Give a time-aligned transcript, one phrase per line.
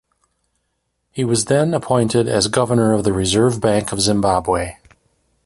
[1.11, 4.77] He was then appointed as governor of the Reserve Bank of Zimbabwe.